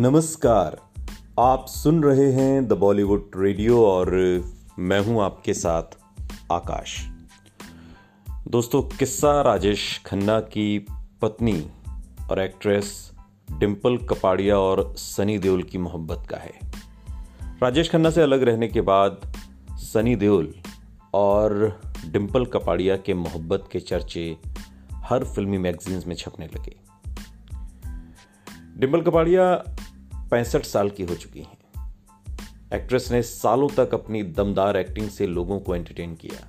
[0.00, 0.76] नमस्कार।
[1.38, 4.10] आप सुन रहे हैं द बॉलीवुड रेडियो और
[4.78, 5.82] मैं हूँ आपके साथ
[6.52, 7.08] आकाश।
[8.48, 10.78] दोस्तों, किस्सा राजेश खन्ना की
[11.22, 11.70] पत्नी
[12.30, 13.12] और एक्ट्रेस
[13.52, 16.52] डिम्पल कपाड़िया और सनी देओल की मोहब्बत का है।
[17.62, 19.32] राजेश खन्ना से अलग रहने के बाद
[19.72, 20.54] सनी देओल
[21.14, 24.36] और डिम्पल कपाड़िया के मोहब्बत के चर्चे
[24.94, 26.90] हर फिल्मी मैगजीन्स में छपने लगे।
[28.76, 29.64] डिम्पल कपाड़िया
[30.30, 31.58] पैंसठ साल की हो चुकी हैं।
[32.74, 36.46] एक्ट्रेस ने सालों तक अपनी दमदार एक्टिंग से लोगों को एंटरटेन किया।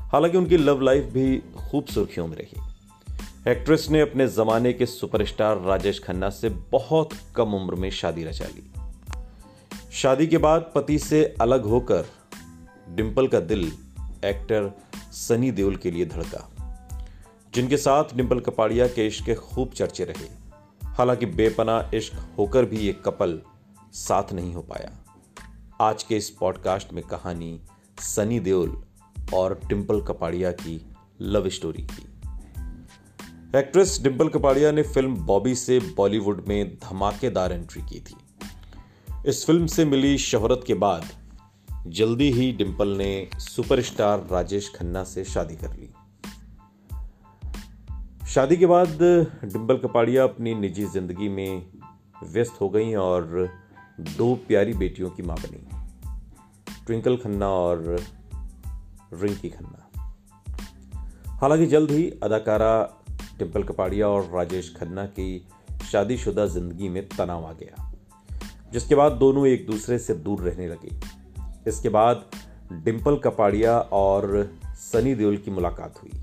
[0.00, 2.60] हालाँकि उनकी लव लाइफ भी खूब सुर्खियों में रही।
[3.50, 8.44] एक्ट्रेस ने अपने जमाने के सुपरस्टार राजेश खन्ना से बहुत कम उम्र में शादी रचा
[8.44, 8.70] ली।
[9.92, 12.06] शादी के बाद पति से अलग होकर
[12.88, 13.72] डिम्पल का दिल
[14.24, 14.70] एक्टर
[15.12, 16.50] सनी देओल के लिए धड़का,
[17.54, 20.47] जिनके साथ डिम्पल कपाड़िया के इश्क खूब चर्चे रहे।
[20.98, 23.40] हालाँकि बेपना इश्क होकर भी ये कपल
[23.92, 25.04] साथ नहीं हो पाया।
[25.80, 27.60] आज के इस पॉडकास्ट में कहानी
[28.00, 28.82] सनी देओल
[29.34, 30.86] और डिम्पल कपाड़िया की
[31.20, 32.06] लव स्टोरी की।
[33.58, 38.16] एक्ट्रेस डिम्पल कपाड़िया ने फ़िल्म बॉबी से बॉलीवुड में धमाकेदार एंट्री की थी।
[39.26, 41.04] इस फ़िल्म से मिली शोहरत के बाद
[41.86, 45.90] जल्दी ही डिम्पल ने सुपरस्टार राजेश खन्ना से शादी कर ली।
[48.28, 48.98] शादी के बाद
[49.44, 51.66] डिम्पल कपाड़िया अपनी निजी ज़िंदगी में
[52.24, 53.48] व्यस्त हो गई और
[54.00, 55.60] दो प्यारी बेटियों की माँ बनी।
[56.86, 57.96] ट्विंकल खन्ना और
[59.12, 60.04] रिंकी खन्ना।
[61.36, 62.72] हालाँकि जल्द ही अदाकारा
[63.38, 65.46] डिम्पल कपाड़िया और राजेश खन्ना की
[65.92, 67.92] शादीशुदा ज़िंदगी में तनाव आ गया,
[68.72, 71.00] जिसके बाद दोनों एक दूसरे से दूर रहने लगे।
[71.70, 72.24] इसके बाद
[72.72, 76.22] डिम्पल कपाड़िया और सनी देओल की मुलाकात हुई।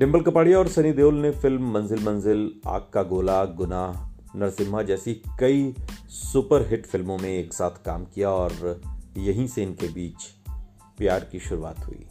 [0.00, 5.14] डिम्पल कपाड़िया और सनी देओल ने फ़िल्म मंजिल मंजिल, आग का गोला, गुनाह, नरसिम्हा जैसी
[5.14, 5.74] कई
[6.08, 8.80] सुपर हिट फ़िल्मों में एक साथ काम किया और
[9.16, 10.24] यहीं से इनके बीच
[10.98, 12.06] प्यार की शुरुआत हुई।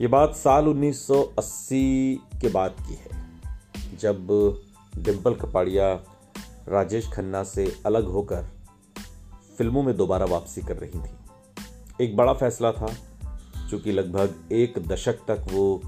[0.00, 3.40] ये बात साल 1980 के बाद की है,
[4.00, 4.26] जब
[4.98, 5.94] डिम्पल कपाड़िया
[6.68, 8.42] राजेश खन्ना से अलग होकर
[9.58, 12.94] फ़िल्मों में दोबारा वापसी कर रही थी। एक बड़ा फैसला था,
[13.70, 15.82] चूँकि लगभग एक दशक तक वो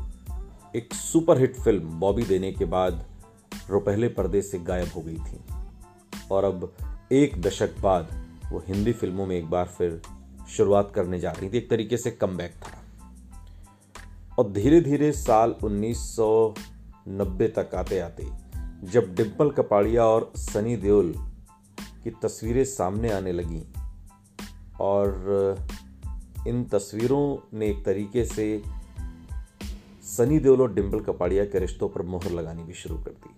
[0.76, 3.06] एक सुपरहिट फ़िल्म बॉबी देने के बाद
[3.70, 5.40] रुपहले पर्दे से गायब हो गई थी।
[6.30, 6.72] और अब
[7.12, 10.02] एक दशक बाद वो हिंदी फ़िल्मों में एक बार फिर
[10.48, 12.82] शुरुआत करने जा रही थी। एक तरीके से कम था।
[14.38, 18.28] और धीरे धीरे साल 1990 तक आते आते
[18.84, 21.14] जब डिम्पल कपाड़िया और सनी देओल
[22.04, 23.62] की तस्वीरें सामने आने लगी
[24.80, 25.24] और
[26.48, 28.62] इन तस्वीरों ने एक तरीके से
[30.16, 33.34] सनी देओल और डिम्पल कपाड़िया के रिश्तों पर मोहर लगानी भी शुरू कर दी।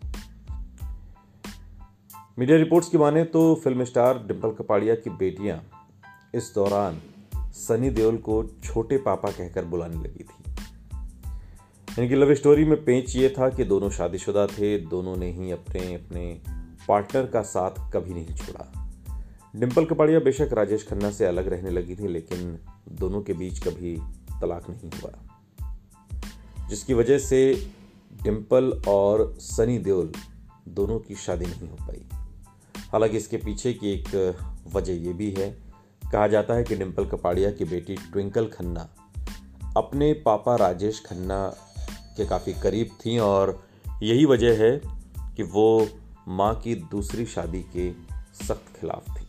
[2.39, 5.63] मीडिया रिपोर्ट्स की माने तो फ़िल्म स्टार डिम्पल कपाड़िया की बेटियाँ
[6.35, 7.01] इस दौरान
[7.53, 10.55] सनी देओल को छोटे पापा कहकर बुलाने लगी थी।
[12.03, 15.95] इनकी लव स्टोरी में पेंच ये था कि दोनों शादीशुदा थे, दोनों ने ही अपने
[15.95, 16.41] अपने
[16.89, 18.73] पार्टनर का साथ कभी नहीं छोड़ा।
[19.57, 22.59] डिम्पल कपाड़िया बेशक राजेश खन्ना से अलग रहने लगी थी, लेकिन
[22.89, 23.97] दोनों के बीच कभी
[24.41, 25.26] तलाक नहीं हुआ।
[26.69, 27.71] जिसकी वजह से
[28.23, 30.13] डिम्पल और सनी देओल
[30.69, 32.05] दोनों की शादी नहीं हो पाई।
[32.81, 34.37] हालाँकि इसके पीछे की एक
[34.75, 35.51] वजह यह भी है।
[36.13, 38.89] कहा जाता है कि डिम्पल कपाड़िया की बेटी ट्विंकल खन्ना
[39.77, 41.49] अपने पापा राजेश खन्ना
[42.17, 43.65] के काफ़ी करीब थी और
[44.03, 44.81] यही वजह है
[45.37, 45.89] कि वो
[46.29, 47.93] माँ की दूसरी शादी के
[48.47, 49.27] सख्त खिलाफ थी।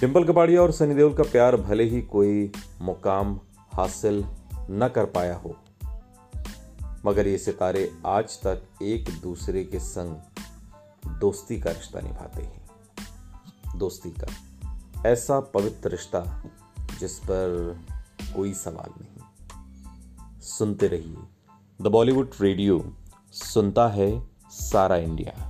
[0.00, 3.40] डिम्पल कपाड़िया और सनी देओल का प्यार भले ही कोई मुकाम
[3.72, 4.24] हासिल
[4.70, 5.56] न कर पाया हो।
[7.06, 10.16] मगर ये सितारे आज तक एक दूसरे के संग
[11.20, 12.68] दोस्ती का रिश्ता निभाते हैं।
[13.76, 14.26] दोस्ती का
[15.06, 16.44] ऐसा पवित्र रिश्ता
[17.00, 17.80] जिस पर
[18.36, 19.18] कोई सवाल नहीं।
[20.40, 21.16] सुनते रहिए।
[21.82, 22.92] द बॉलीवुड रेडियो
[23.32, 25.47] सुनता है सारा इंडिया।